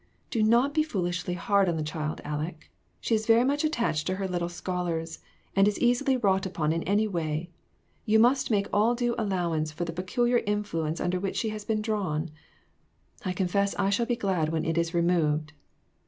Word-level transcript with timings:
"Do 0.31 0.41
not 0.41 0.73
be 0.73 0.81
foolishly 0.81 1.35
hard 1.35 1.69
on 1.69 1.77
the 1.77 1.83
child, 1.83 2.21
Aleck; 2.25 2.71
she 3.01 3.13
is 3.13 3.27
very 3.27 3.43
much 3.43 3.63
attached 3.63 4.07
to 4.07 4.15
her 4.15 4.27
little 4.27 4.49
scholars, 4.49 5.19
and 5.55 5.67
is 5.67 5.77
easily 5.77 6.17
wrought 6.17 6.47
upon 6.47 6.73
in 6.73 6.81
any 6.85 7.07
way. 7.07 7.51
You 8.05 8.17
must 8.17 8.49
make 8.49 8.67
all 8.73 8.95
due 8.95 9.13
allowance 9.19 9.71
for 9.71 9.85
the 9.85 9.93
peculiar 9.93 10.39
influ 10.41 10.87
ence 10.87 10.99
under 10.99 11.19
which 11.19 11.35
she 11.37 11.49
has 11.49 11.65
been 11.65 11.83
drawn. 11.83 12.31
I 13.23 13.31
confess 13.33 13.75
I 13.75 13.91
shall 13.91 14.07
be 14.07 14.15
glad 14.15 14.49
when 14.49 14.65
it 14.65 14.75
is 14.75 14.95
removed." 14.95 15.53